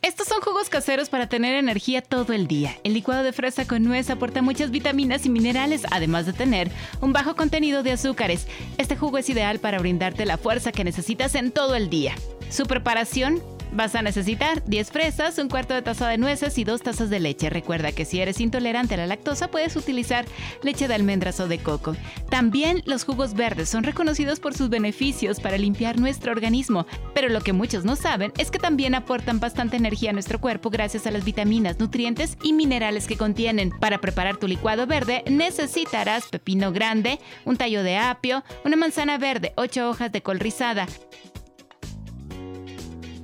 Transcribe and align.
Estos 0.00 0.28
son 0.28 0.40
jugos 0.40 0.68
caseros 0.68 1.08
para 1.08 1.28
tener 1.28 1.56
energía 1.56 2.02
todo 2.02 2.32
el 2.32 2.46
día. 2.46 2.76
El 2.84 2.94
licuado 2.94 3.24
de 3.24 3.32
fresa 3.32 3.66
con 3.66 3.82
nuez 3.82 4.10
aporta 4.10 4.42
muchas 4.42 4.70
vitaminas 4.70 5.26
y 5.26 5.28
minerales, 5.28 5.82
además 5.90 6.24
de 6.24 6.32
tener 6.32 6.70
un 7.00 7.12
bajo 7.12 7.34
contenido 7.34 7.82
de 7.82 7.92
azúcares. 7.92 8.46
Este 8.78 8.96
jugo 8.96 9.18
es 9.18 9.28
ideal 9.28 9.58
para 9.58 9.80
brindarte 9.80 10.24
la 10.24 10.38
fuerza 10.38 10.70
que 10.70 10.84
necesitas 10.84 11.34
en 11.34 11.50
todo 11.50 11.74
el 11.74 11.90
día. 11.90 12.14
Su 12.48 12.66
preparación 12.66 13.42
Vas 13.72 13.94
a 13.94 14.02
necesitar 14.02 14.64
10 14.64 14.90
fresas, 14.90 15.38
un 15.38 15.48
cuarto 15.48 15.74
de 15.74 15.82
taza 15.82 16.08
de 16.08 16.18
nueces 16.18 16.56
y 16.58 16.64
dos 16.64 16.82
tazas 16.82 17.10
de 17.10 17.20
leche. 17.20 17.50
Recuerda 17.50 17.92
que 17.92 18.04
si 18.04 18.20
eres 18.20 18.40
intolerante 18.40 18.94
a 18.94 18.96
la 18.96 19.06
lactosa 19.06 19.48
puedes 19.48 19.76
utilizar 19.76 20.24
leche 20.62 20.88
de 20.88 20.94
almendras 20.94 21.38
o 21.40 21.48
de 21.48 21.58
coco. 21.58 21.94
También 22.30 22.82
los 22.86 23.04
jugos 23.04 23.34
verdes 23.34 23.68
son 23.68 23.84
reconocidos 23.84 24.40
por 24.40 24.54
sus 24.54 24.70
beneficios 24.70 25.38
para 25.40 25.58
limpiar 25.58 26.00
nuestro 26.00 26.32
organismo, 26.32 26.86
pero 27.14 27.28
lo 27.28 27.40
que 27.42 27.52
muchos 27.52 27.84
no 27.84 27.94
saben 27.94 28.32
es 28.38 28.50
que 28.50 28.58
también 28.58 28.94
aportan 28.94 29.38
bastante 29.38 29.76
energía 29.76 30.10
a 30.10 30.14
nuestro 30.14 30.40
cuerpo 30.40 30.70
gracias 30.70 31.06
a 31.06 31.10
las 31.10 31.24
vitaminas, 31.24 31.78
nutrientes 31.78 32.38
y 32.42 32.54
minerales 32.54 33.06
que 33.06 33.16
contienen. 33.16 33.70
Para 33.78 33.98
preparar 33.98 34.38
tu 34.38 34.48
licuado 34.48 34.86
verde 34.86 35.24
necesitarás 35.30 36.26
pepino 36.28 36.72
grande, 36.72 37.18
un 37.44 37.56
tallo 37.56 37.82
de 37.82 37.96
apio, 37.96 38.42
una 38.64 38.76
manzana 38.76 39.18
verde, 39.18 39.52
8 39.56 39.90
hojas 39.90 40.10
de 40.10 40.22
col 40.22 40.40
rizada, 40.40 40.86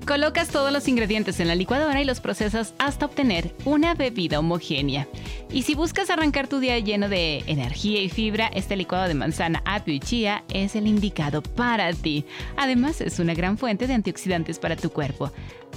Colocas 0.06 0.48
todos 0.48 0.70
los 0.70 0.86
ingredientes 0.86 1.40
en 1.40 1.48
la 1.48 1.54
licuadora 1.54 1.98
y 2.02 2.04
los 2.04 2.20
procesas 2.20 2.74
hasta 2.78 3.06
obtener 3.06 3.54
una 3.64 3.94
bebida 3.94 4.38
homogénea. 4.38 5.08
Y 5.50 5.62
si 5.62 5.74
buscas 5.74 6.10
arrancar 6.10 6.46
tu 6.46 6.58
día 6.58 6.78
lleno 6.78 7.08
de 7.08 7.38
energía 7.46 8.02
y 8.02 8.10
fibra, 8.10 8.48
este 8.48 8.76
licuado 8.76 9.08
de 9.08 9.14
manzana, 9.14 9.62
apio 9.64 9.94
y 9.94 10.00
chía 10.00 10.44
es 10.52 10.76
el 10.76 10.86
indicado 10.86 11.42
para 11.42 11.90
ti. 11.94 12.26
Además, 12.58 13.00
es 13.00 13.18
una 13.18 13.32
gran 13.32 13.56
fuente 13.56 13.86
de 13.86 13.94
antioxidantes 13.94 14.58
para 14.58 14.76
tu 14.76 14.90
cuerpo. 14.90 15.32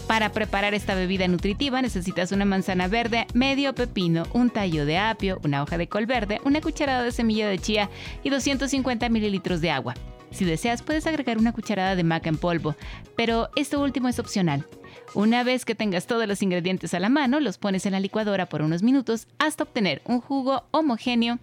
Para 0.08 0.34
preparar 0.34 0.74
esta 0.74 0.94
bebida 0.94 1.30
nutritiva 1.30 1.82
necesitas 1.82 2.34
una 2.34 2.44
manzana 2.44 2.90
verde, 2.90 3.28
medio 3.34 3.74
pepino, 3.74 4.26
un 4.34 4.50
tallo 4.50 4.86
de 4.86 4.98
apio, 4.98 5.40
una 5.46 5.64
hoja 5.64 5.78
de 5.78 5.88
col 5.88 6.06
verde, 6.06 6.42
una 6.44 6.60
cucharada 6.60 7.04
de 7.04 7.14
semilla 7.14 7.48
de 7.48 7.60
chía 7.60 7.90
y 8.24 8.30
250 8.30 9.08
mililitros 9.08 9.62
de 9.62 9.72
agua. 9.72 9.94
Si 10.38 10.46
deseas, 10.46 10.84
puedes 10.84 11.08
agregar 11.08 11.40
una 11.40 11.52
cucharada 11.52 11.96
de 11.96 12.04
maca 12.04 12.30
en 12.30 12.38
polvo, 12.38 12.76
pero 13.16 13.50
esto 13.56 13.82
último 13.82 14.08
es 14.08 14.20
opcional. 14.20 14.68
Una 15.16 15.44
vez 15.44 15.66
que 15.66 15.74
tengas 15.74 16.06
todos 16.06 16.28
los 16.28 16.44
ingredientes 16.44 16.94
a 16.94 17.00
la 17.00 17.10
mano, 17.10 17.40
los 17.40 17.58
pones 17.58 17.88
en 17.88 17.94
la 17.94 18.00
licuadora 18.00 18.46
por 18.46 18.62
unos 18.62 18.84
minutos 18.84 19.26
hasta 19.40 19.64
obtener 19.64 20.04
un 20.06 20.22
jugo 20.22 20.66
homogéneo 20.70 21.40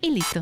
y 0.00 0.12
listo. 0.12 0.40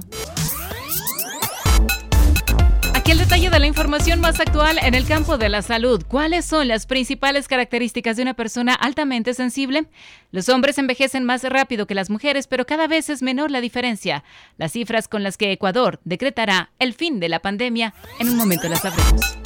La 3.58 3.66
información 3.66 4.20
más 4.20 4.38
actual 4.38 4.78
en 4.82 4.94
el 4.94 5.06
campo 5.06 5.38
de 5.38 5.48
la 5.48 5.62
salud. 5.62 6.04
¿Cuáles 6.06 6.44
son 6.44 6.68
las 6.68 6.84
principales 6.84 7.48
características 7.48 8.16
de 8.16 8.22
una 8.22 8.34
persona 8.34 8.74
altamente 8.74 9.32
sensible? 9.32 9.86
Los 10.30 10.48
hombres 10.50 10.76
envejecen 10.76 11.24
más 11.24 11.42
rápido 11.44 11.86
que 11.86 11.94
las 11.94 12.10
mujeres, 12.10 12.46
pero 12.46 12.66
cada 12.66 12.86
vez 12.86 13.08
es 13.08 13.22
menor 13.22 13.50
la 13.50 13.62
diferencia. 13.62 14.24
Las 14.58 14.72
cifras 14.72 15.08
con 15.08 15.22
las 15.22 15.38
que 15.38 15.52
Ecuador 15.52 16.00
decretará 16.04 16.70
el 16.78 16.92
fin 16.92 17.18
de 17.18 17.30
la 17.30 17.40
pandemia, 17.40 17.94
en 18.18 18.28
un 18.28 18.36
momento 18.36 18.68
las 18.68 18.82
sabremos. 18.82 19.45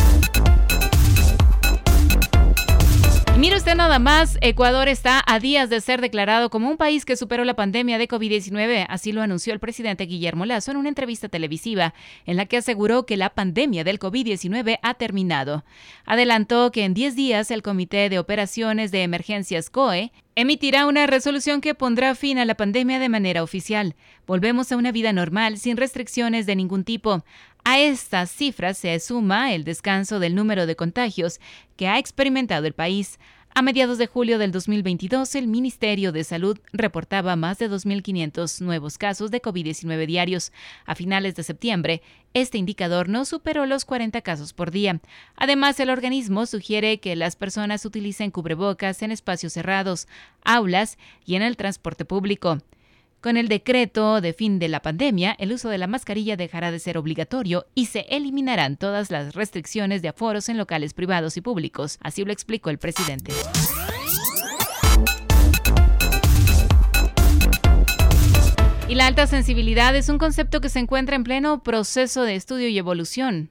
Mire 3.41 3.57
usted 3.57 3.75
nada 3.75 3.99
más, 3.99 4.37
Ecuador 4.43 4.87
está 4.89 5.25
a 5.27 5.41
días 5.41 5.71
de 5.71 5.81
ser 5.81 6.03
declarado 6.03 6.51
como 6.51 6.69
un 6.69 6.77
país 6.77 7.07
que 7.07 7.17
superó 7.17 7.43
la 7.47 7.57
pandemia 7.57 7.97
de 7.97 8.07
COVID-19, 8.07 8.85
así 8.87 9.13
lo 9.13 9.23
anunció 9.23 9.55
el 9.55 9.61
presidente 9.61 10.05
Guillermo 10.05 10.45
Lazo 10.45 10.73
en 10.73 10.77
una 10.77 10.91
entrevista 10.91 11.31
televisiva 11.31 11.95
en 12.27 12.37
la 12.37 12.45
que 12.45 12.59
aseguró 12.59 13.07
que 13.07 13.17
la 13.17 13.31
pandemia 13.31 13.83
del 13.83 13.99
COVID-19 13.99 14.79
ha 14.83 14.93
terminado. 14.93 15.65
Adelantó 16.05 16.71
que 16.71 16.85
en 16.85 16.93
10 16.93 17.17
días 17.17 17.51
el 17.51 17.63
Comité 17.63 18.11
de 18.11 18.19
Operaciones 18.19 18.91
de 18.91 19.05
Emergencias 19.05 19.71
COE 19.71 20.13
emitirá 20.35 20.87
una 20.87 21.07
resolución 21.07 21.63
que 21.63 21.75
pondrá 21.75 22.15
fin 22.15 22.39
a 22.39 22.45
la 22.45 22.57
pandemia 22.57 22.99
de 22.99 23.09
manera 23.09 23.43
oficial. 23.43 23.95
Volvemos 24.27 24.71
a 24.71 24.77
una 24.77 24.93
vida 24.93 25.15
normal 25.15 25.57
sin 25.57 25.79
restricciones 25.79 26.45
de 26.45 26.57
ningún 26.57 26.85
tipo. 26.85 27.25
A 27.65 27.79
estas 27.79 28.31
cifras 28.31 28.79
se 28.79 28.99
suma 29.01 29.53
el 29.53 29.65
descanso 29.65 30.19
del 30.19 30.35
número 30.35 30.67
de 30.67 30.77
contagios 30.77 31.41
que 31.77 31.89
ha 31.89 31.99
experimentado 31.99 32.67
el 32.67 32.73
país. 32.73 33.19
A 33.53 33.63
mediados 33.63 33.99
de 33.99 34.07
julio 34.07 34.39
del 34.39 34.53
2022, 34.53 35.35
el 35.35 35.49
Ministerio 35.49 36.13
de 36.13 36.23
Salud 36.25 36.59
reportaba 36.73 37.35
más 37.35 37.59
de 37.59 37.69
2.500 37.69 38.61
nuevos 38.61 38.97
casos 38.97 39.31
de 39.31 39.43
COVID-19 39.43 40.07
diarios. 40.07 40.53
A 40.87 40.95
finales 40.95 41.35
de 41.35 41.43
septiembre, 41.43 42.01
este 42.33 42.59
indicador 42.59 43.09
no 43.09 43.25
superó 43.25 43.67
los 43.67 43.85
40 43.85 44.23
casos 44.23 44.53
por 44.53 44.71
día. 44.71 45.01
Además, 45.35 45.81
el 45.81 45.91
organismo 45.91 46.47
sugiere 46.47 47.01
que 47.01 47.17
las 47.17 47.35
personas 47.35 47.85
utilicen 47.85 48.31
cubrebocas 48.31 49.03
en 49.03 49.11
espacios 49.11 49.53
cerrados, 49.53 50.07
aulas 50.45 50.97
y 51.27 51.35
en 51.35 51.43
el 51.43 51.57
transporte 51.57 52.05
público. 52.05 52.59
Con 53.21 53.37
el 53.37 53.49
decreto 53.49 54.23
de 54.23 54.33
fin 54.33 54.59
de 54.59 54.69
la 54.69 54.81
pandemia, 54.81 55.37
el 55.39 55.53
uso 55.53 55.69
de 55.69 55.77
la 55.77 55.87
mascarilla 55.87 56.39
dejará 56.39 56.71
de 56.71 56.79
ser 56.79 56.97
obligatorio 56.97 57.67
y 57.75 57.87
se 57.87 58.07
eliminarán 58.09 58.79
todas 58.79 59.11
las 59.11 59.35
restricciones 59.35 60.01
de 60.01 60.09
aforos 60.09 60.49
en 60.49 60.57
locales 60.57 60.95
privados 60.95 61.37
y 61.37 61.43
públicos, 61.43 61.99
así 62.01 62.25
lo 62.25 62.33
explicó 62.33 62.71
el 62.71 62.79
presidente. 62.79 63.35
Y 68.89 68.95
la 68.95 69.07
alta 69.07 69.27
sensibilidad 69.27 69.95
es 69.95 70.09
un 70.09 70.17
concepto 70.17 70.63
que 70.63 70.71
se 70.71 70.79
encuentra 70.79 71.15
en 71.15 71.23
pleno 71.23 71.63
proceso 71.63 72.23
de 72.23 72.37
estudio 72.37 72.69
y 72.69 72.79
evolución. 72.79 73.51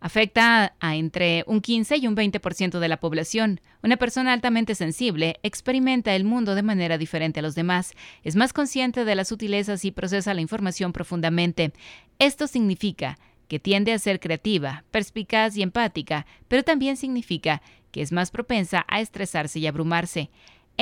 Afecta 0.00 0.74
a 0.80 0.96
entre 0.96 1.44
un 1.46 1.60
15 1.60 1.98
y 1.98 2.06
un 2.06 2.16
20% 2.16 2.78
de 2.78 2.88
la 2.88 3.00
población. 3.00 3.60
Una 3.82 3.98
persona 3.98 4.32
altamente 4.32 4.74
sensible 4.74 5.38
experimenta 5.42 6.16
el 6.16 6.24
mundo 6.24 6.54
de 6.54 6.62
manera 6.62 6.96
diferente 6.96 7.40
a 7.40 7.42
los 7.42 7.54
demás, 7.54 7.92
es 8.24 8.34
más 8.34 8.54
consciente 8.54 9.04
de 9.04 9.14
las 9.14 9.28
sutilezas 9.28 9.84
y 9.84 9.90
procesa 9.90 10.32
la 10.32 10.40
información 10.40 10.94
profundamente. 10.94 11.72
Esto 12.18 12.46
significa 12.46 13.18
que 13.46 13.58
tiende 13.58 13.92
a 13.92 13.98
ser 13.98 14.20
creativa, 14.20 14.84
perspicaz 14.90 15.56
y 15.56 15.62
empática, 15.62 16.24
pero 16.48 16.62
también 16.62 16.96
significa 16.96 17.60
que 17.90 18.00
es 18.00 18.10
más 18.10 18.30
propensa 18.30 18.86
a 18.88 19.00
estresarse 19.00 19.58
y 19.58 19.66
abrumarse. 19.66 20.30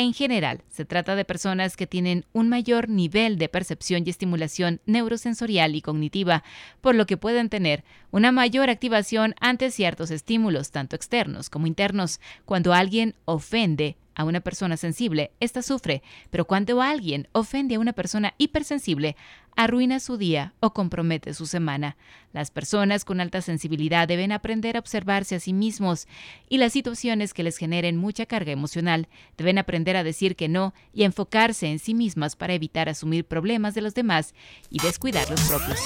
En 0.00 0.14
general, 0.14 0.62
se 0.68 0.84
trata 0.84 1.16
de 1.16 1.24
personas 1.24 1.76
que 1.76 1.88
tienen 1.88 2.24
un 2.32 2.48
mayor 2.48 2.88
nivel 2.88 3.36
de 3.36 3.48
percepción 3.48 4.04
y 4.06 4.10
estimulación 4.10 4.80
neurosensorial 4.86 5.74
y 5.74 5.82
cognitiva, 5.82 6.44
por 6.80 6.94
lo 6.94 7.04
que 7.04 7.16
pueden 7.16 7.48
tener 7.48 7.82
una 8.12 8.30
mayor 8.30 8.70
activación 8.70 9.34
ante 9.40 9.72
ciertos 9.72 10.12
estímulos, 10.12 10.70
tanto 10.70 10.94
externos 10.94 11.50
como 11.50 11.66
internos. 11.66 12.20
Cuando 12.44 12.74
alguien 12.74 13.16
ofende 13.24 13.96
a 14.18 14.24
una 14.24 14.40
persona 14.40 14.76
sensible, 14.76 15.30
ésta 15.40 15.62
sufre, 15.62 16.02
pero 16.28 16.44
cuando 16.44 16.82
alguien 16.82 17.28
ofende 17.32 17.76
a 17.76 17.78
una 17.78 17.94
persona 17.94 18.34
hipersensible, 18.36 19.16
arruina 19.56 20.00
su 20.00 20.18
día 20.18 20.54
o 20.60 20.74
compromete 20.74 21.32
su 21.34 21.46
semana. 21.46 21.96
Las 22.32 22.50
personas 22.50 23.04
con 23.04 23.20
alta 23.20 23.40
sensibilidad 23.42 24.08
deben 24.08 24.32
aprender 24.32 24.76
a 24.76 24.80
observarse 24.80 25.36
a 25.36 25.40
sí 25.40 25.52
mismos 25.52 26.08
y 26.48 26.58
las 26.58 26.72
situaciones 26.72 27.32
que 27.32 27.44
les 27.44 27.56
generen 27.56 27.96
mucha 27.96 28.26
carga 28.26 28.50
emocional. 28.50 29.08
Deben 29.36 29.56
aprender 29.56 29.96
a 29.96 30.04
decir 30.04 30.34
que 30.34 30.48
no 30.48 30.74
y 30.92 31.04
enfocarse 31.04 31.68
en 31.68 31.78
sí 31.78 31.94
mismas 31.94 32.34
para 32.34 32.54
evitar 32.54 32.88
asumir 32.88 33.24
problemas 33.24 33.74
de 33.74 33.82
los 33.82 33.94
demás 33.94 34.34
y 34.68 34.80
descuidar 34.80 35.30
los 35.30 35.40
propios. 35.42 35.78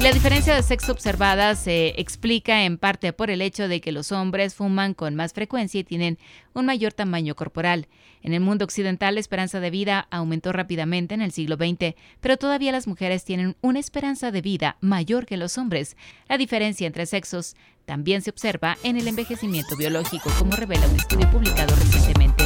La 0.00 0.12
diferencia 0.12 0.54
de 0.54 0.62
sexo 0.62 0.92
observada 0.92 1.54
se 1.54 1.98
explica 2.00 2.64
en 2.64 2.76
parte 2.76 3.12
por 3.12 3.30
el 3.30 3.40
hecho 3.40 3.68
de 3.68 3.80
que 3.80 3.92
los 3.92 4.12
hombres 4.12 4.54
fuman 4.54 4.92
con 4.92 5.14
más 5.14 5.32
frecuencia 5.32 5.80
y 5.80 5.84
tienen 5.84 6.18
un 6.52 6.66
mayor 6.66 6.92
tamaño 6.92 7.34
corporal. 7.34 7.88
En 8.22 8.34
el 8.34 8.40
mundo 8.40 8.64
occidental 8.64 9.14
la 9.14 9.20
esperanza 9.20 9.60
de 9.60 9.70
vida 9.70 10.06
aumentó 10.10 10.52
rápidamente 10.52 11.14
en 11.14 11.22
el 11.22 11.32
siglo 11.32 11.56
XX, 11.56 11.94
pero 12.20 12.36
todavía 12.36 12.72
las 12.72 12.86
mujeres 12.86 13.24
tienen 13.24 13.56
una 13.62 13.78
esperanza 13.78 14.30
de 14.30 14.42
vida 14.42 14.76
mayor 14.80 15.24
que 15.24 15.38
los 15.38 15.56
hombres. 15.56 15.96
La 16.28 16.36
diferencia 16.36 16.86
entre 16.86 17.06
sexos 17.06 17.56
también 17.86 18.22
se 18.22 18.30
observa 18.30 18.76
en 18.82 18.96
el 18.96 19.08
envejecimiento 19.08 19.76
biológico, 19.76 20.30
como 20.38 20.52
revela 20.52 20.86
un 20.86 20.96
estudio 20.96 21.30
publicado 21.30 21.74
recientemente. 21.76 22.43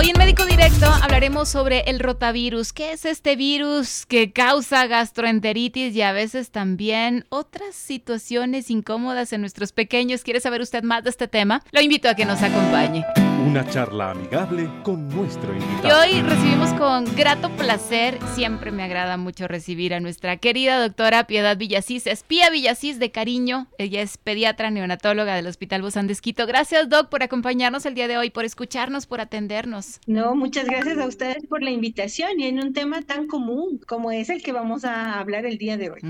Hoy 0.00 0.08
en 0.08 0.18
Médico 0.18 0.46
Directo 0.46 0.86
hablaremos 0.86 1.50
sobre 1.50 1.80
el 1.80 2.00
rotavirus. 2.00 2.72
¿Qué 2.72 2.92
es 2.92 3.04
este 3.04 3.36
virus 3.36 4.06
que 4.06 4.32
causa 4.32 4.86
gastroenteritis 4.86 5.94
y 5.94 6.00
a 6.00 6.12
veces 6.12 6.50
también 6.50 7.26
otras 7.28 7.74
situaciones 7.74 8.70
incómodas 8.70 9.34
en 9.34 9.42
nuestros 9.42 9.72
pequeños? 9.72 10.22
¿Quiere 10.22 10.40
saber 10.40 10.62
usted 10.62 10.84
más 10.84 11.04
de 11.04 11.10
este 11.10 11.28
tema? 11.28 11.62
Lo 11.70 11.82
invito 11.82 12.08
a 12.08 12.14
que 12.14 12.24
nos 12.24 12.40
acompañe. 12.40 13.04
Una 13.46 13.68
charla 13.68 14.12
amigable 14.12 14.70
con 14.82 15.08
nuestro 15.08 15.54
invitado. 15.54 15.88
Y 15.88 16.12
hoy 16.12 16.22
recibimos 16.22 16.72
con 16.74 17.04
grato 17.16 17.50
placer, 17.56 18.18
siempre 18.34 18.70
me 18.70 18.82
agrada 18.82 19.16
mucho 19.16 19.48
recibir 19.48 19.94
a 19.94 20.00
nuestra 20.00 20.36
querida 20.36 20.80
doctora 20.80 21.24
Piedad 21.24 21.56
Villasís, 21.56 22.06
espía 22.06 22.50
Villasís 22.50 22.98
de 22.98 23.10
cariño. 23.10 23.66
Ella 23.78 24.02
es 24.02 24.18
pediatra 24.18 24.70
neonatóloga 24.70 25.34
del 25.34 25.46
Hospital 25.46 25.82
Bozán 25.82 26.06
de 26.06 26.12
Esquito. 26.12 26.46
Gracias, 26.46 26.88
Doc, 26.88 27.08
por 27.08 27.22
acompañarnos 27.22 27.86
el 27.86 27.94
día 27.94 28.08
de 28.08 28.18
hoy, 28.18 28.30
por 28.30 28.44
escucharnos, 28.44 29.06
por 29.06 29.22
atendernos. 29.22 29.89
No, 30.06 30.34
muchas 30.34 30.66
gracias 30.66 30.98
a 30.98 31.06
ustedes 31.06 31.46
por 31.48 31.62
la 31.62 31.70
invitación 31.70 32.38
y 32.38 32.46
en 32.46 32.60
un 32.60 32.72
tema 32.72 33.02
tan 33.02 33.26
común 33.26 33.80
como 33.86 34.12
es 34.12 34.30
el 34.30 34.42
que 34.42 34.52
vamos 34.52 34.84
a 34.84 35.18
hablar 35.18 35.46
el 35.46 35.58
día 35.58 35.76
de 35.76 35.90
hoy. 35.90 36.00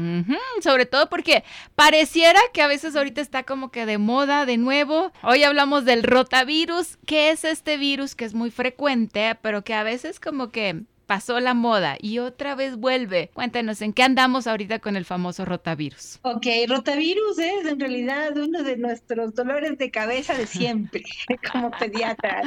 Sobre 0.60 0.86
todo 0.86 1.08
porque 1.08 1.44
pareciera 1.74 2.40
que 2.52 2.62
a 2.62 2.66
veces 2.66 2.96
ahorita 2.96 3.20
está 3.20 3.44
como 3.44 3.70
que 3.70 3.86
de 3.86 3.98
moda 3.98 4.46
de 4.46 4.56
nuevo. 4.56 5.12
Hoy 5.22 5.42
hablamos 5.44 5.84
del 5.84 6.02
rotavirus, 6.02 6.98
que 7.06 7.30
es 7.30 7.44
este 7.44 7.76
virus 7.76 8.14
que 8.14 8.24
es 8.24 8.34
muy 8.34 8.50
frecuente, 8.50 9.36
pero 9.40 9.62
que 9.62 9.74
a 9.74 9.82
veces 9.82 10.20
como 10.20 10.50
que 10.50 10.84
pasó 11.10 11.40
la 11.40 11.54
moda 11.54 11.96
y 12.00 12.20
otra 12.20 12.54
vez 12.54 12.76
vuelve. 12.76 13.30
Cuéntanos, 13.34 13.82
¿en 13.82 13.92
qué 13.92 14.04
andamos 14.04 14.46
ahorita 14.46 14.78
con 14.78 14.94
el 14.94 15.04
famoso 15.04 15.44
rotavirus? 15.44 16.20
Ok, 16.22 16.46
rotavirus 16.68 17.36
es 17.36 17.66
en 17.66 17.80
realidad 17.80 18.36
uno 18.38 18.62
de 18.62 18.76
nuestros 18.76 19.34
dolores 19.34 19.76
de 19.76 19.90
cabeza 19.90 20.34
de 20.34 20.46
siempre, 20.46 21.02
como 21.52 21.72
pediatra. 21.72 22.42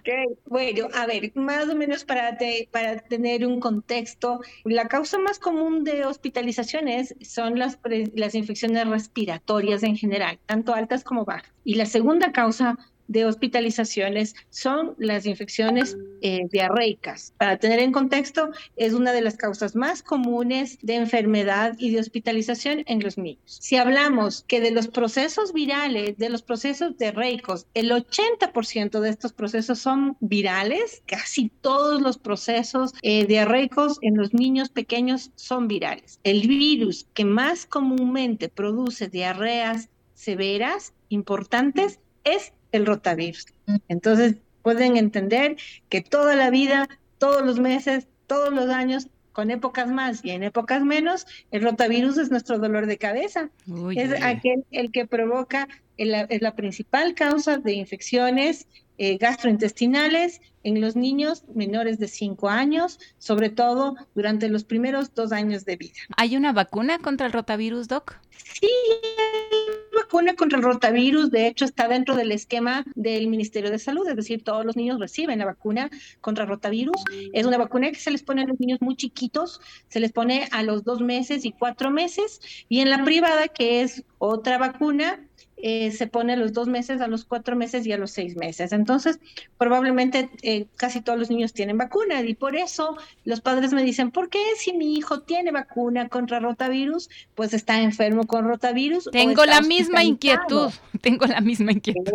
Ok, 0.00 0.08
bueno, 0.46 0.88
a 0.96 1.06
ver, 1.06 1.30
más 1.36 1.68
o 1.68 1.76
menos 1.76 2.04
para, 2.04 2.36
para 2.72 2.98
tener 3.02 3.46
un 3.46 3.60
contexto, 3.60 4.40
la 4.64 4.88
causa 4.88 5.20
más 5.20 5.38
común 5.38 5.84
de 5.84 6.04
hospitalizaciones 6.04 7.14
son 7.20 7.56
las, 7.56 7.78
las 8.16 8.34
infecciones 8.34 8.84
respiratorias 8.88 9.84
en 9.84 9.96
general, 9.96 10.40
tanto 10.44 10.74
altas 10.74 11.04
como 11.04 11.24
bajas. 11.24 11.52
Y 11.62 11.76
la 11.76 11.86
segunda 11.86 12.32
causa 12.32 12.76
de 13.08 13.24
hospitalizaciones 13.24 14.36
son 14.50 14.94
las 14.98 15.26
infecciones 15.26 15.96
eh, 16.20 16.42
diarreicas. 16.50 17.34
Para 17.38 17.56
tener 17.56 17.80
en 17.80 17.92
contexto, 17.92 18.50
es 18.76 18.92
una 18.92 19.12
de 19.12 19.22
las 19.22 19.36
causas 19.36 19.74
más 19.74 20.02
comunes 20.02 20.78
de 20.82 20.94
enfermedad 20.94 21.74
y 21.78 21.90
de 21.90 22.00
hospitalización 22.00 22.84
en 22.86 23.00
los 23.02 23.18
niños. 23.18 23.40
Si 23.46 23.76
hablamos 23.76 24.44
que 24.46 24.60
de 24.60 24.70
los 24.70 24.88
procesos 24.88 25.52
virales, 25.52 26.16
de 26.18 26.28
los 26.28 26.42
procesos 26.42 26.96
diarreicos, 26.96 27.66
el 27.74 27.90
80% 27.90 29.00
de 29.00 29.10
estos 29.10 29.32
procesos 29.32 29.78
son 29.78 30.16
virales, 30.20 31.02
casi 31.06 31.50
todos 31.60 32.00
los 32.00 32.18
procesos 32.18 32.92
eh, 33.02 33.26
diarreicos 33.26 33.98
en 34.02 34.16
los 34.16 34.34
niños 34.34 34.68
pequeños 34.68 35.30
son 35.34 35.68
virales. 35.68 36.20
El 36.24 36.46
virus 36.46 37.06
que 37.14 37.24
más 37.24 37.66
comúnmente 37.66 38.48
produce 38.48 39.08
diarreas 39.08 39.88
severas, 40.14 40.92
importantes, 41.08 42.00
es 42.24 42.52
el 42.72 42.86
rotavirus. 42.86 43.46
Entonces, 43.88 44.36
pueden 44.62 44.96
entender 44.96 45.56
que 45.88 46.00
toda 46.00 46.36
la 46.36 46.50
vida, 46.50 46.88
todos 47.18 47.44
los 47.44 47.58
meses, 47.58 48.06
todos 48.26 48.52
los 48.52 48.68
años, 48.68 49.08
con 49.32 49.50
épocas 49.52 49.88
más 49.88 50.24
y 50.24 50.30
en 50.30 50.42
épocas 50.42 50.82
menos, 50.82 51.26
el 51.52 51.62
rotavirus 51.62 52.18
es 52.18 52.30
nuestro 52.30 52.58
dolor 52.58 52.86
de 52.86 52.98
cabeza. 52.98 53.50
es 53.94 54.22
aquel 54.22 54.64
el 54.72 54.90
que 54.90 55.06
provoca, 55.06 55.68
es 55.96 56.42
la 56.42 56.54
principal 56.56 57.14
causa 57.14 57.58
de 57.58 57.72
infecciones 57.74 58.66
eh, 58.98 59.16
gastrointestinales 59.16 60.40
en 60.64 60.80
los 60.80 60.96
niños 60.96 61.44
menores 61.54 61.98
de 61.98 62.08
5 62.08 62.48
años, 62.48 62.98
sobre 63.18 63.48
todo 63.48 63.96
durante 64.14 64.48
los 64.48 64.64
primeros 64.64 65.14
dos 65.14 65.32
años 65.32 65.64
de 65.64 65.76
vida. 65.76 65.94
¿Hay 66.16 66.36
una 66.36 66.52
vacuna 66.52 66.98
contra 66.98 67.26
el 67.26 67.32
rotavirus, 67.32 67.88
Doc? 67.88 68.16
Sí, 68.30 68.66
hay 68.66 69.68
vacuna 69.96 70.34
contra 70.34 70.58
el 70.58 70.64
rotavirus, 70.64 71.30
de 71.30 71.46
hecho 71.46 71.64
está 71.64 71.86
dentro 71.88 72.16
del 72.16 72.32
esquema 72.32 72.84
del 72.94 73.28
Ministerio 73.28 73.70
de 73.70 73.78
Salud, 73.78 74.08
es 74.08 74.16
decir, 74.16 74.42
todos 74.42 74.64
los 74.64 74.76
niños 74.76 74.98
reciben 74.98 75.38
la 75.38 75.44
vacuna 75.44 75.90
contra 76.20 76.44
el 76.44 76.50
rotavirus. 76.50 76.96
Es 77.32 77.46
una 77.46 77.58
vacuna 77.58 77.90
que 77.90 77.96
se 77.96 78.10
les 78.10 78.22
pone 78.22 78.42
a 78.42 78.46
los 78.46 78.58
niños 78.58 78.80
muy 78.80 78.96
chiquitos, 78.96 79.60
se 79.88 80.00
les 80.00 80.12
pone 80.12 80.48
a 80.50 80.62
los 80.62 80.84
dos 80.84 81.00
meses 81.00 81.44
y 81.44 81.52
cuatro 81.52 81.90
meses, 81.90 82.40
y 82.68 82.80
en 82.80 82.90
la 82.90 83.04
privada, 83.04 83.48
que 83.48 83.82
es 83.82 84.04
otra 84.18 84.58
vacuna, 84.58 85.27
eh, 85.62 85.90
se 85.90 86.06
pone 86.06 86.34
a 86.34 86.36
los 86.36 86.52
dos 86.52 86.68
meses, 86.68 87.00
a 87.00 87.08
los 87.08 87.24
cuatro 87.24 87.56
meses 87.56 87.86
y 87.86 87.92
a 87.92 87.98
los 87.98 88.10
seis 88.10 88.36
meses. 88.36 88.72
Entonces, 88.72 89.18
probablemente 89.56 90.30
eh, 90.42 90.66
casi 90.76 91.00
todos 91.00 91.18
los 91.18 91.30
niños 91.30 91.52
tienen 91.52 91.78
vacuna 91.78 92.22
y 92.22 92.34
por 92.34 92.56
eso 92.56 92.96
los 93.24 93.40
padres 93.40 93.72
me 93.72 93.82
dicen, 93.82 94.10
¿por 94.10 94.28
qué 94.28 94.38
si 94.56 94.72
mi 94.72 94.94
hijo 94.94 95.22
tiene 95.22 95.50
vacuna 95.50 96.08
contra 96.08 96.40
rotavirus, 96.40 97.10
pues 97.34 97.54
está 97.54 97.80
enfermo 97.80 98.26
con 98.26 98.46
rotavirus? 98.46 99.08
Tengo 99.12 99.44
la 99.44 99.60
misma 99.60 100.04
inquietud, 100.04 100.70
tengo 101.00 101.26
la 101.26 101.40
misma 101.40 101.72
inquietud. 101.72 102.12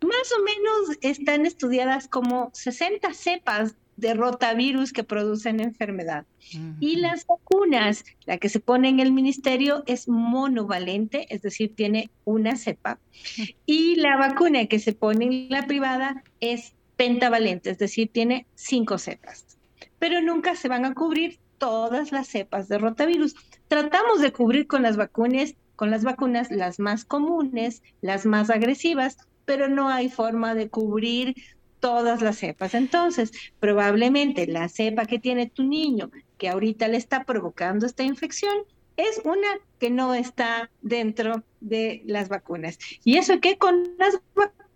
Más 0.00 0.32
o 0.32 0.44
menos 0.44 0.98
están 1.00 1.44
estudiadas 1.44 2.06
como 2.06 2.50
60 2.54 3.12
cepas 3.14 3.74
de 3.98 4.14
rotavirus 4.14 4.92
que 4.92 5.02
producen 5.02 5.58
enfermedad. 5.58 6.24
Y 6.78 6.96
las 6.96 7.26
vacunas, 7.26 8.04
la 8.26 8.38
que 8.38 8.48
se 8.48 8.60
pone 8.60 8.88
en 8.88 9.00
el 9.00 9.12
ministerio 9.12 9.82
es 9.86 10.08
monovalente, 10.08 11.26
es 11.34 11.42
decir, 11.42 11.74
tiene 11.74 12.10
una 12.24 12.56
cepa. 12.56 12.98
Y 13.66 13.96
la 13.96 14.16
vacuna 14.16 14.66
que 14.66 14.78
se 14.78 14.92
pone 14.92 15.24
en 15.26 15.48
la 15.50 15.66
privada 15.66 16.22
es 16.40 16.74
pentavalente, 16.96 17.70
es 17.70 17.78
decir, 17.78 18.08
tiene 18.12 18.46
cinco 18.54 18.98
cepas. 18.98 19.58
Pero 19.98 20.22
nunca 20.22 20.54
se 20.54 20.68
van 20.68 20.84
a 20.84 20.94
cubrir 20.94 21.38
todas 21.58 22.12
las 22.12 22.28
cepas 22.28 22.68
de 22.68 22.78
rotavirus. 22.78 23.34
Tratamos 23.66 24.20
de 24.20 24.32
cubrir 24.32 24.68
con 24.68 24.82
las 24.82 24.96
vacunas, 24.96 25.54
con 25.74 25.90
las 25.90 26.04
vacunas 26.04 26.52
las 26.52 26.78
más 26.78 27.04
comunes, 27.04 27.82
las 28.00 28.26
más 28.26 28.48
agresivas, 28.48 29.18
pero 29.44 29.68
no 29.68 29.88
hay 29.88 30.08
forma 30.08 30.54
de 30.54 30.68
cubrir 30.68 31.34
todas 31.80 32.22
las 32.22 32.38
cepas. 32.38 32.74
Entonces, 32.74 33.32
probablemente 33.60 34.46
la 34.46 34.68
cepa 34.68 35.06
que 35.06 35.18
tiene 35.18 35.48
tu 35.48 35.64
niño, 35.64 36.10
que 36.36 36.48
ahorita 36.48 36.88
le 36.88 36.96
está 36.96 37.24
provocando 37.24 37.86
esta 37.86 38.02
infección, 38.02 38.54
es 38.96 39.20
una 39.24 39.48
que 39.78 39.90
no 39.90 40.14
está 40.14 40.70
dentro 40.82 41.44
de 41.60 42.02
las 42.04 42.28
vacunas. 42.28 42.78
Y 43.04 43.16
eso 43.16 43.40
que 43.40 43.56
con 43.56 43.96
las 43.98 44.18
vacunas 44.34 44.67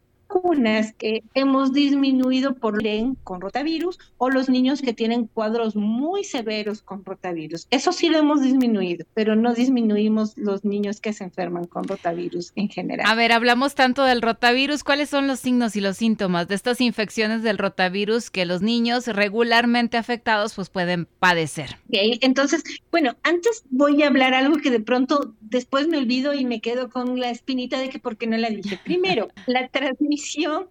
vacunas 0.53 0.93
que 0.95 1.23
hemos 1.35 1.73
disminuido 1.73 2.55
por 2.55 2.83
con 3.23 3.41
rotavirus 3.41 3.99
o 4.19 4.31
los 4.31 4.49
niños 4.49 4.83
que 4.83 4.93
tienen 4.93 5.27
cuadros 5.27 5.77
muy 5.77 6.25
severos 6.25 6.83
con 6.83 7.05
rotavirus. 7.05 7.67
Eso 7.71 7.93
sí 7.93 8.09
lo 8.09 8.19
hemos 8.19 8.43
disminuido, 8.43 9.07
pero 9.15 9.37
no 9.37 9.55
disminuimos 9.55 10.37
los 10.37 10.65
niños 10.65 11.01
que 11.01 11.13
se 11.13 11.25
enferman 11.25 11.67
con 11.67 11.85
rotavirus 11.85 12.53
en 12.57 12.69
general. 12.69 13.07
A 13.09 13.15
ver, 13.15 13.33
hablamos 13.33 13.75
tanto 13.75 14.05
del 14.05 14.23
rotavirus. 14.23 14.83
¿Cuáles 14.83 15.11
son 15.11 15.27
los 15.27 15.41
signos 15.41 15.77
y 15.77 15.81
los 15.81 15.97
síntomas 15.97 16.49
de 16.49 16.55
estas 16.55 16.81
infecciones 16.81 17.43
del 17.43 17.59
rotavirus 17.59 18.31
que 18.31 18.47
los 18.47 18.63
niños 18.63 19.07
regularmente 19.07 19.97
afectados 19.97 20.55
pues 20.55 20.71
pueden 20.71 21.07
padecer? 21.19 21.77
Okay, 21.89 22.19
entonces, 22.23 22.65
bueno, 22.91 23.15
antes 23.23 23.65
voy 23.71 24.03
a 24.03 24.09
hablar 24.09 24.35
algo 24.35 24.57
que 24.57 24.71
de 24.71 24.81
pronto 24.81 25.35
después 25.53 25.87
me 25.87 25.99
olvido 25.99 26.33
y 26.35 26.45
me 26.45 26.61
quedo 26.61 26.89
con 26.89 27.21
la 27.21 27.31
espinita 27.31 27.79
de 27.79 27.91
que 27.91 28.01
por 28.01 28.17
qué 28.17 28.27
no 28.27 28.39
la 28.39 28.49
dije. 28.49 28.81
Primero, 28.83 29.29
la 29.47 29.69
transmisión 29.69 30.69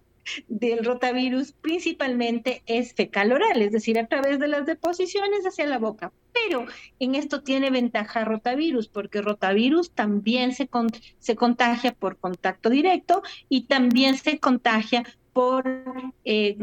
del 0.48 0.84
rotavirus 0.84 1.52
principalmente 1.52 2.62
es 2.66 2.94
fecal 2.94 3.32
oral, 3.32 3.62
es 3.62 3.72
decir, 3.72 3.98
a 3.98 4.06
través 4.06 4.38
de 4.38 4.48
las 4.48 4.66
deposiciones 4.66 5.46
hacia 5.46 5.66
la 5.66 5.78
boca. 5.78 6.12
Pero 6.32 6.66
en 6.98 7.14
esto 7.14 7.42
tiene 7.42 7.70
ventaja 7.70 8.24
rotavirus, 8.24 8.88
porque 8.88 9.22
rotavirus 9.22 9.92
también 9.92 10.52
se, 10.52 10.68
se 11.18 11.36
contagia 11.36 11.92
por 11.92 12.18
contacto 12.18 12.68
directo 12.68 13.22
y 13.48 13.64
también 13.66 14.16
se 14.16 14.38
contagia 14.38 15.04
por 15.32 15.64
eh, 16.24 16.56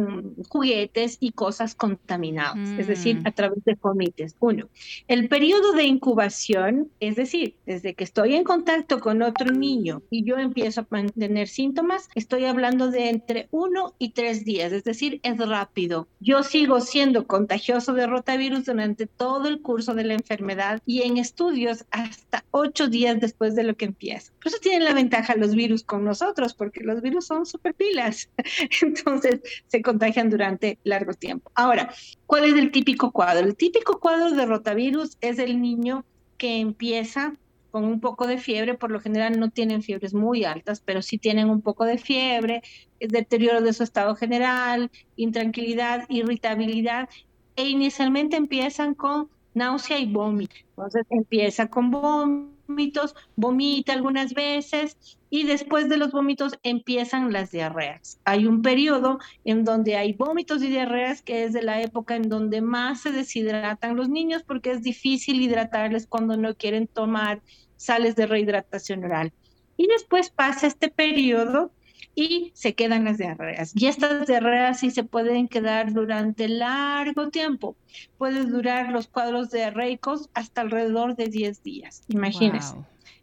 juguetes 0.47 1.17
y 1.19 1.31
cosas 1.31 1.75
contaminadas, 1.75 2.69
es 2.77 2.87
decir, 2.87 3.21
mm. 3.21 3.27
a 3.27 3.31
través 3.31 3.63
de 3.65 3.75
comites. 3.75 4.35
Uno, 4.39 4.69
el 5.07 5.27
periodo 5.27 5.73
de 5.73 5.83
incubación, 5.83 6.89
es 6.99 7.15
decir, 7.15 7.55
desde 7.65 7.93
que 7.93 8.03
estoy 8.03 8.35
en 8.35 8.43
contacto 8.43 8.99
con 8.99 9.21
otro 9.21 9.51
niño 9.51 10.01
y 10.09 10.23
yo 10.23 10.37
empiezo 10.37 10.81
a 10.81 11.05
tener 11.17 11.47
síntomas, 11.47 12.09
estoy 12.15 12.45
hablando 12.45 12.91
de 12.91 13.09
entre 13.09 13.47
uno 13.51 13.95
y 13.97 14.09
tres 14.09 14.45
días, 14.45 14.71
es 14.71 14.83
decir, 14.83 15.19
es 15.23 15.37
rápido. 15.37 16.07
Yo 16.19 16.43
sigo 16.43 16.81
siendo 16.81 17.27
contagioso 17.27 17.93
de 17.93 18.07
rotavirus 18.07 18.65
durante 18.65 19.07
todo 19.07 19.47
el 19.47 19.61
curso 19.61 19.93
de 19.93 20.03
la 20.03 20.13
enfermedad 20.13 20.81
y 20.85 21.01
en 21.03 21.17
estudios 21.17 21.85
hasta 21.91 22.45
ocho 22.51 22.87
días 22.87 23.19
después 23.19 23.55
de 23.55 23.63
lo 23.63 23.75
que 23.75 23.85
empieza. 23.85 24.31
Por 24.41 24.47
eso 24.47 24.57
tienen 24.61 24.83
la 24.83 24.93
ventaja 24.93 25.35
los 25.35 25.55
virus 25.55 25.83
con 25.83 26.03
nosotros, 26.03 26.53
porque 26.53 26.81
los 26.81 27.01
virus 27.01 27.25
son 27.25 27.45
super 27.45 27.73
pilas. 27.73 28.29
entonces 28.81 29.41
se 29.67 29.81
contagian 29.81 30.29
durante 30.29 30.79
largo 30.83 31.13
tiempo. 31.13 31.51
Ahora, 31.55 31.93
¿cuál 32.25 32.45
es 32.45 32.53
el 32.53 32.71
típico 32.71 33.11
cuadro? 33.11 33.45
El 33.45 33.55
típico 33.55 33.99
cuadro 33.99 34.31
de 34.31 34.45
rotavirus 34.45 35.17
es 35.21 35.39
el 35.39 35.61
niño 35.61 36.05
que 36.37 36.59
empieza 36.59 37.35
con 37.71 37.83
un 37.83 37.99
poco 37.99 38.25
de 38.25 38.39
fiebre, 38.39 38.73
por 38.73 38.89
lo 38.91 38.99
general 38.99 39.39
no 39.39 39.51
tienen 39.51 39.83
fiebres 39.83 40.13
muy 40.13 40.43
altas, 40.43 40.81
pero 40.83 41.01
sí 41.01 41.17
tienen 41.17 41.49
un 41.49 41.61
poco 41.61 41.85
de 41.85 41.97
fiebre, 41.97 42.63
deterioro 42.99 43.61
de 43.61 43.73
su 43.73 43.83
estado 43.83 44.15
general, 44.15 44.89
intranquilidad, 45.15 46.05
irritabilidad, 46.09 47.09
e 47.55 47.67
inicialmente 47.67 48.37
empiezan 48.37 48.95
con 48.95 49.29
náusea 49.53 49.99
y 49.99 50.11
vómito. 50.11 50.55
Entonces 50.69 51.05
empieza 51.09 51.67
con 51.67 51.91
vómitos, 51.91 53.15
vomita 53.35 53.93
algunas 53.93 54.33
veces 54.33 55.18
y 55.29 55.43
después 55.43 55.89
de 55.89 55.97
los 55.97 56.11
vómitos 56.11 56.57
empiezan 56.63 57.31
las 57.31 57.51
diarreas. 57.51 58.19
Hay 58.25 58.45
un 58.45 58.61
periodo 58.61 59.19
en 59.45 59.63
donde 59.63 59.95
hay 59.95 60.13
vómitos 60.13 60.63
y 60.63 60.67
diarreas 60.67 61.21
que 61.21 61.43
es 61.43 61.53
de 61.53 61.61
la 61.61 61.81
época 61.81 62.15
en 62.15 62.29
donde 62.29 62.61
más 62.61 63.01
se 63.01 63.11
deshidratan 63.11 63.95
los 63.95 64.09
niños 64.09 64.43
porque 64.43 64.71
es 64.71 64.81
difícil 64.81 65.41
hidratarles 65.41 66.07
cuando 66.07 66.35
no 66.37 66.55
quieren 66.55 66.87
tomar 66.87 67.41
sales 67.77 68.15
de 68.15 68.25
rehidratación 68.25 69.03
oral. 69.03 69.31
Y 69.77 69.87
después 69.87 70.29
pasa 70.29 70.67
este 70.67 70.89
periodo 70.89 71.71
y 72.15 72.51
se 72.53 72.73
quedan 72.75 73.05
las 73.05 73.17
diarreas. 73.17 73.71
Y 73.75 73.85
estas 73.85 74.27
diarreas 74.27 74.79
sí 74.79 74.91
se 74.91 75.03
pueden 75.03 75.47
quedar 75.47 75.93
durante 75.93 76.49
largo 76.49 77.29
tiempo. 77.29 77.77
Pueden 78.17 78.49
durar 78.49 78.91
los 78.91 79.07
cuadros 79.07 79.51
diarreicos 79.51 80.29
hasta 80.33 80.61
alrededor 80.61 81.15
de 81.15 81.27
10 81.27 81.63
días, 81.63 82.03
imagínense. 82.09 82.75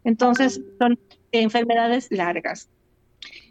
Entonces, 0.04 0.62
son 0.78 0.98
enfermedades 1.33 2.09
largas. 2.11 2.68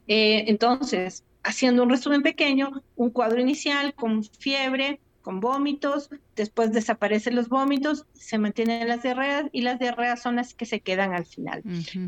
Eh, 0.08 0.46
entonces, 0.48 1.24
haciendo 1.44 1.84
un 1.84 1.90
resumen 1.90 2.22
pequeño, 2.22 2.84
un 2.96 3.10
cuadro 3.10 3.40
inicial 3.40 3.94
con 3.94 4.24
fiebre, 4.24 5.00
con 5.26 5.40
vómitos, 5.40 6.12
después 6.36 6.72
desaparecen 6.72 7.36
los 7.36 7.50
vómitos, 7.50 8.06
se 8.14 8.38
mantienen 8.38 8.88
las 8.88 9.02
diarreas 9.02 9.46
y 9.52 9.62
las 9.62 9.80
diarreas 9.80 10.22
son 10.22 10.36
las 10.36 10.54
que 10.54 10.68
se 10.68 10.82
quedan 10.82 11.14
al 11.14 11.26
final. 11.26 11.64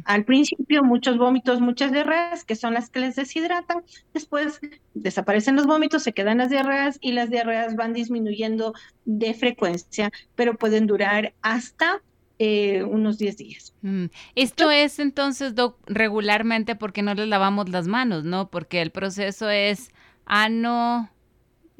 Al 0.05 0.23
principio 0.23 0.83
muchos 0.83 1.17
vómitos, 1.17 1.59
muchas 1.59 1.91
diarreas, 1.91 2.45
que 2.45 2.55
son 2.55 2.75
las 2.75 2.91
que 2.91 2.99
les 2.99 3.15
deshidratan, 3.15 3.81
después 4.13 4.61
desaparecen 4.93 5.55
los 5.55 5.65
vómitos, 5.65 6.03
se 6.03 6.13
quedan 6.13 6.37
las 6.37 6.51
diarreas 6.51 6.99
y 7.01 7.13
las 7.13 7.31
diarreas 7.31 7.75
van 7.75 7.93
disminuyendo 7.93 8.75
de 9.05 9.33
frecuencia, 9.33 10.11
pero 10.35 10.53
pueden 10.53 10.85
durar 10.85 11.33
hasta 11.41 12.03
eh, 12.39 12.83
unos 12.83 13.17
10 13.17 13.37
días. 13.37 13.73
Mm. 13.81 14.05
Esto 14.35 14.69
es 14.69 14.99
entonces, 14.99 15.53
regularmente 15.87 16.75
porque 16.75 17.01
no 17.01 17.15
les 17.15 17.27
lavamos 17.27 17.69
las 17.69 17.87
manos, 17.87 18.23
¿no? 18.23 18.49
Porque 18.49 18.81
el 18.81 18.91
proceso 18.91 19.49
es 19.49 19.89
ano 20.25 21.09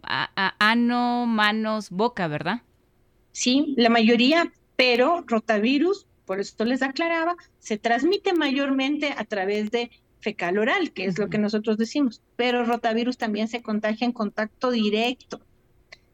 a, 0.03 0.55
ano, 0.59 1.25
manos, 1.27 1.89
boca, 1.89 2.27
¿verdad? 2.27 2.61
Sí, 3.31 3.75
la 3.77 3.89
mayoría, 3.89 4.51
pero 4.75 5.23
rotavirus, 5.27 6.07
por 6.25 6.39
esto 6.39 6.65
les 6.65 6.81
aclaraba, 6.81 7.35
se 7.59 7.77
transmite 7.77 8.33
mayormente 8.33 9.13
a 9.15 9.25
través 9.25 9.69
de 9.69 9.91
fecal 10.21 10.57
oral, 10.57 10.91
que 10.91 11.05
es 11.05 11.19
lo 11.19 11.29
que 11.29 11.37
nosotros 11.37 11.77
decimos, 11.77 12.21
pero 12.35 12.65
rotavirus 12.65 13.17
también 13.17 13.47
se 13.47 13.61
contagia 13.61 14.05
en 14.05 14.11
contacto 14.11 14.71
directo. 14.71 15.41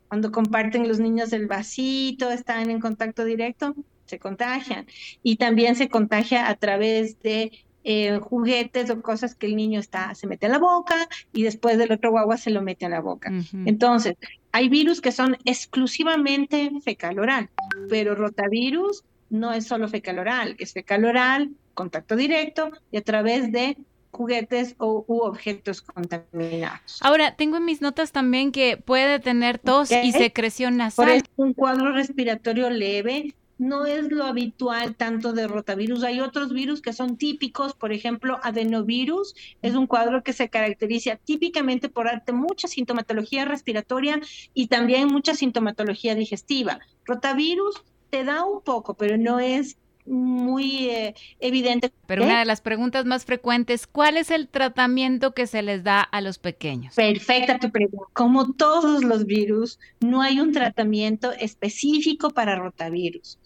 Cuando 0.09 0.31
comparten 0.31 0.87
los 0.87 0.99
niños 0.99 1.33
el 1.33 1.47
vasito, 1.47 2.29
están 2.29 2.69
en 2.69 2.79
contacto 2.79 3.25
directo, 3.25 3.75
se 4.13 4.19
contagian. 4.19 4.85
Y 5.23 5.37
también 5.37 5.75
se 5.75 5.89
contagia 5.89 6.47
a 6.47 6.55
través 6.55 7.19
de 7.21 7.51
eh, 7.83 8.19
juguetes 8.21 8.89
o 8.89 9.01
cosas 9.01 9.35
que 9.35 9.47
el 9.47 9.55
niño 9.55 9.79
está, 9.79 10.15
se 10.15 10.27
mete 10.27 10.45
a 10.45 10.49
la 10.49 10.59
boca 10.59 10.95
y 11.33 11.43
después 11.43 11.77
del 11.77 11.91
otro 11.91 12.11
guagua 12.11 12.37
se 12.37 12.51
lo 12.51 12.61
mete 12.61 12.85
a 12.85 12.89
la 12.89 13.01
boca. 13.01 13.31
Entonces, 13.65 14.15
hay 14.51 14.69
virus 14.69 15.01
que 15.01 15.11
son 15.11 15.37
exclusivamente 15.43 16.71
fecal 16.81 17.19
oral, 17.19 17.49
pero 17.89 18.15
rotavirus 18.15 19.03
no 19.29 19.51
es 19.51 19.65
solo 19.67 19.89
fecal 19.89 20.19
oral, 20.19 20.55
es 20.59 20.73
fecal 20.73 21.03
oral, 21.03 21.49
contacto 21.73 22.15
directo 22.15 22.71
y 22.91 22.97
a 22.97 23.01
través 23.01 23.51
de 23.51 23.77
juguetes 24.11 24.75
o, 24.77 25.03
u 25.07 25.21
objetos 25.21 25.81
contaminados. 25.81 26.99
Ahora, 27.01 27.35
tengo 27.35 27.57
en 27.57 27.65
mis 27.65 27.81
notas 27.81 28.11
también 28.11 28.51
que 28.51 28.77
puede 28.77 29.19
tener 29.19 29.57
tos 29.57 29.91
y 29.91 30.11
secreción 30.13 30.77
nasal. 30.77 31.23
Por 31.35 31.47
un 31.47 31.53
cuadro 31.53 31.91
respiratorio 31.91 32.69
leve 32.69 33.33
no 33.63 33.85
es 33.85 34.11
lo 34.11 34.25
habitual 34.25 34.95
tanto 34.95 35.33
de 35.33 35.47
rotavirus. 35.47 36.03
Hay 36.03 36.19
otros 36.19 36.53
virus 36.53 36.81
que 36.81 36.93
son 36.93 37.17
típicos, 37.17 37.73
por 37.73 37.93
ejemplo, 37.93 38.39
adenovirus 38.43 39.35
es 39.61 39.75
un 39.75 39.87
cuadro 39.87 40.23
que 40.23 40.33
se 40.33 40.49
caracteriza 40.49 41.15
típicamente 41.15 41.89
por 41.89 42.05
darte 42.05 42.33
mucha 42.33 42.67
sintomatología 42.67 43.45
respiratoria 43.45 44.19
y 44.53 44.67
también 44.67 45.07
mucha 45.07 45.33
sintomatología 45.33 46.15
digestiva. 46.15 46.79
Rotavirus 47.05 47.83
te 48.09 48.23
da 48.23 48.45
un 48.45 48.61
poco, 48.61 48.95
pero 48.95 49.17
no 49.17 49.39
es 49.39 49.77
muy 50.05 50.89
eh, 50.89 51.15
evidente. 51.39 51.91
Pero 52.05 52.23
una 52.23 52.39
de 52.39 52.45
las 52.45 52.61
preguntas 52.61 53.05
más 53.05 53.25
frecuentes, 53.25 53.87
¿cuál 53.87 54.17
es 54.17 54.31
el 54.31 54.47
tratamiento 54.47 55.33
que 55.33 55.47
se 55.47 55.61
les 55.61 55.83
da 55.83 56.01
a 56.01 56.21
los 56.21 56.39
pequeños? 56.39 56.95
Perfecta 56.95 57.59
tu 57.59 57.71
pregunta. 57.71 58.05
Como 58.13 58.53
todos 58.53 59.03
los 59.03 59.25
virus, 59.25 59.79
no 59.99 60.21
hay 60.21 60.39
un 60.39 60.51
tratamiento 60.51 61.31
específico 61.31 62.29
para 62.29 62.55
rotavirus. 62.55 63.39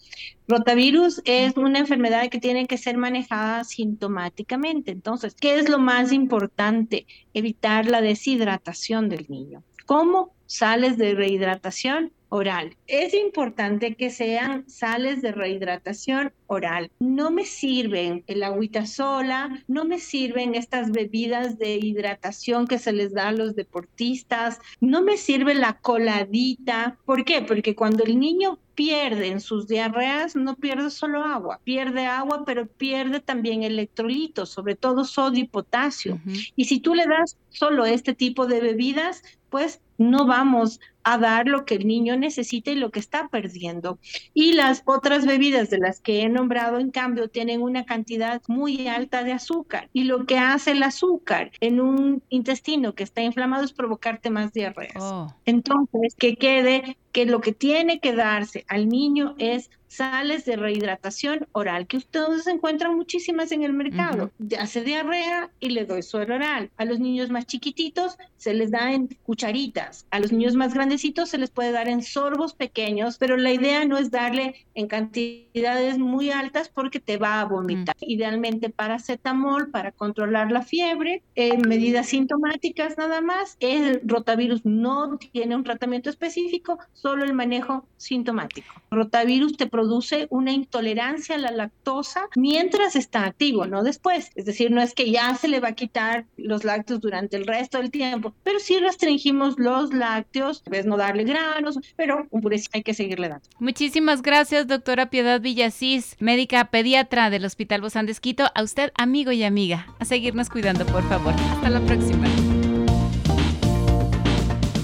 Rotavirus 0.48 1.20
es 1.24 1.56
una 1.56 1.78
enfermedad 1.78 2.28
que 2.30 2.40
tiene 2.40 2.66
que 2.66 2.78
ser 2.78 2.96
manejada 2.96 3.64
sintomáticamente. 3.64 4.90
Entonces, 4.90 5.34
¿qué 5.34 5.58
es 5.58 5.68
lo 5.68 5.78
más 5.78 6.12
importante? 6.12 7.06
Evitar 7.34 7.86
la 7.86 8.00
deshidratación 8.00 9.08
del 9.08 9.26
niño. 9.28 9.62
¿Cómo? 9.84 10.32
Sales 10.48 10.96
de 10.96 11.14
rehidratación 11.14 12.10
oral. 12.30 12.76
Es 12.86 13.14
importante 13.14 13.94
que 13.94 14.10
sean 14.10 14.68
sales 14.68 15.22
de 15.22 15.32
rehidratación 15.32 16.32
oral. 16.46 16.90
No 17.00 17.30
me 17.30 17.44
sirven 17.44 18.24
el 18.26 18.42
agüita 18.42 18.86
sola, 18.86 19.62
no 19.66 19.84
me 19.84 19.98
sirven 19.98 20.54
estas 20.54 20.90
bebidas 20.90 21.58
de 21.58 21.76
hidratación 21.76 22.66
que 22.66 22.78
se 22.78 22.92
les 22.92 23.12
da 23.12 23.28
a 23.28 23.32
los 23.32 23.54
deportistas, 23.56 24.58
no 24.80 25.02
me 25.02 25.16
sirve 25.16 25.54
la 25.54 25.74
coladita. 25.74 26.98
¿Por 27.04 27.24
qué? 27.24 27.42
Porque 27.42 27.74
cuando 27.74 28.04
el 28.04 28.18
niño 28.18 28.58
pierde 28.74 29.28
en 29.28 29.40
sus 29.40 29.66
diarreas, 29.66 30.36
no 30.36 30.54
pierde 30.54 30.90
solo 30.90 31.24
agua, 31.24 31.60
pierde 31.64 32.06
agua, 32.06 32.44
pero 32.46 32.66
pierde 32.66 33.20
también 33.20 33.64
electrolitos, 33.64 34.50
sobre 34.50 34.76
todo 34.76 35.04
sodio 35.04 35.44
y 35.44 35.48
potasio. 35.48 36.20
Y 36.54 36.66
si 36.66 36.78
tú 36.78 36.94
le 36.94 37.06
das 37.06 37.36
solo 37.48 37.86
este 37.86 38.14
tipo 38.14 38.46
de 38.46 38.60
bebidas, 38.60 39.22
pues 39.50 39.80
no 39.98 40.26
vamos 40.26 40.80
a 41.02 41.18
dar 41.18 41.46
lo 41.46 41.64
que 41.64 41.74
el 41.74 41.86
niño 41.86 42.16
necesita 42.16 42.70
y 42.70 42.74
lo 42.74 42.90
que 42.90 43.00
está 43.00 43.28
perdiendo. 43.28 43.98
Y 44.34 44.52
las 44.52 44.82
otras 44.84 45.26
bebidas 45.26 45.70
de 45.70 45.78
las 45.78 46.00
que 46.00 46.22
he 46.22 46.28
nombrado, 46.28 46.78
en 46.78 46.90
cambio, 46.90 47.28
tienen 47.28 47.62
una 47.62 47.84
cantidad 47.84 48.42
muy 48.46 48.88
alta 48.88 49.24
de 49.24 49.32
azúcar. 49.32 49.88
Y 49.92 50.04
lo 50.04 50.26
que 50.26 50.38
hace 50.38 50.72
el 50.72 50.82
azúcar 50.82 51.50
en 51.60 51.80
un 51.80 52.22
intestino 52.28 52.94
que 52.94 53.04
está 53.04 53.22
inflamado 53.22 53.64
es 53.64 53.72
provocarte 53.72 54.30
más 54.30 54.52
diarreas. 54.52 55.02
Oh. 55.02 55.34
Entonces, 55.46 56.14
que 56.16 56.36
quede 56.36 56.98
que 57.12 57.24
lo 57.24 57.40
que 57.40 57.52
tiene 57.52 58.00
que 58.00 58.14
darse 58.14 58.64
al 58.68 58.88
niño 58.88 59.34
es 59.38 59.70
sales 59.88 60.44
de 60.44 60.56
rehidratación 60.56 61.48
oral, 61.52 61.86
que 61.86 61.96
ustedes 61.96 62.46
encuentran 62.46 62.94
muchísimas 62.94 63.50
en 63.52 63.62
el 63.62 63.72
mercado. 63.72 64.30
Hace 64.58 64.84
diarrea 64.84 65.50
y 65.58 65.70
le 65.70 65.86
doy 65.86 66.02
suero 66.02 66.34
oral. 66.34 66.70
A 66.76 66.84
los 66.84 67.00
niños 67.00 67.30
más 67.30 67.46
chiquititos 67.46 68.18
se 68.36 68.54
les 68.54 68.70
da 68.70 68.92
en 68.92 69.08
cucharitas. 69.24 69.87
A 70.10 70.20
los 70.20 70.32
niños 70.32 70.54
más 70.54 70.74
grandecitos 70.74 71.30
se 71.30 71.38
les 71.38 71.50
puede 71.50 71.72
dar 71.72 71.88
en 71.88 72.02
sorbos 72.02 72.54
pequeños, 72.54 73.18
pero 73.18 73.36
la 73.36 73.52
idea 73.52 73.84
no 73.84 73.98
es 73.98 74.10
darle 74.10 74.66
en 74.74 74.86
cantidades 74.86 75.98
muy 75.98 76.30
altas 76.30 76.68
porque 76.68 77.00
te 77.00 77.16
va 77.16 77.40
a 77.40 77.44
vomitar. 77.44 77.96
Idealmente 78.00 78.70
paracetamol 78.70 79.70
para 79.70 79.92
controlar 79.92 80.50
la 80.52 80.62
fiebre, 80.62 81.22
en 81.34 81.68
medidas 81.68 82.08
sintomáticas 82.08 82.96
nada 82.96 83.20
más. 83.20 83.56
El 83.60 84.00
rotavirus 84.04 84.64
no 84.64 85.18
tiene 85.18 85.56
un 85.56 85.64
tratamiento 85.64 86.10
específico, 86.10 86.78
solo 86.92 87.24
el 87.24 87.34
manejo 87.34 87.86
sintomático. 87.96 88.68
rotavirus 88.90 89.56
te 89.56 89.66
produce 89.66 90.26
una 90.30 90.52
intolerancia 90.52 91.36
a 91.36 91.38
la 91.38 91.50
lactosa 91.50 92.28
mientras 92.36 92.96
está 92.96 93.24
activo, 93.24 93.66
no 93.66 93.82
después. 93.82 94.30
Es 94.34 94.44
decir, 94.44 94.70
no 94.70 94.80
es 94.80 94.94
que 94.94 95.10
ya 95.10 95.34
se 95.34 95.48
le 95.48 95.60
va 95.60 95.68
a 95.68 95.72
quitar 95.72 96.26
los 96.36 96.64
lácteos 96.64 97.00
durante 97.00 97.36
el 97.36 97.46
resto 97.46 97.78
del 97.78 97.90
tiempo, 97.90 98.34
pero 98.42 98.58
sí 98.58 98.78
restringimos 98.78 99.58
los 99.58 99.77
lácteos, 99.92 100.62
vez 100.64 100.86
no 100.86 100.96
darle 100.96 101.24
granos, 101.24 101.78
pero 101.96 102.26
un 102.30 102.40
purecito 102.40 102.70
hay 102.74 102.82
que 102.82 102.94
seguirle 102.94 103.28
dando. 103.28 103.48
Muchísimas 103.58 104.22
gracias, 104.22 104.66
doctora 104.66 105.10
Piedad 105.10 105.40
Villasís, 105.40 106.16
médica 106.20 106.64
pediatra 106.66 107.30
del 107.30 107.44
Hospital 107.44 107.80
Bozán 107.80 108.06
de 108.06 108.12
Esquito. 108.12 108.44
A 108.54 108.62
usted, 108.62 108.92
amigo 108.96 109.32
y 109.32 109.44
amiga, 109.44 109.86
a 109.98 110.04
seguirnos 110.04 110.50
cuidando, 110.50 110.84
por 110.86 111.02
favor. 111.08 111.34
Hasta 111.52 111.70
la 111.70 111.80
próxima. 111.80 112.26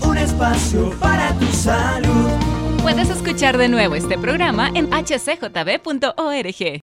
Un 0.06 0.18
espacio 0.18 0.90
para 1.00 1.32
tu 1.38 1.46
salud. 1.46 2.30
Puedes 2.82 3.08
escuchar 3.08 3.56
de 3.56 3.68
nuevo 3.68 3.94
este 3.94 4.18
programa 4.18 4.70
en 4.74 4.90
hcjb.org. 4.90 6.80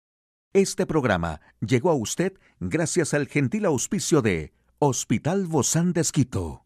Este 0.52 0.86
programa 0.86 1.40
llegó 1.60 1.90
a 1.90 1.94
usted 1.94 2.34
gracias 2.60 3.14
al 3.14 3.28
gentil 3.28 3.64
auspicio 3.64 4.20
de 4.20 4.52
Hospital 4.78 5.46
Bozán 5.46 5.94
de 5.94 6.02
Esquito, 6.02 6.65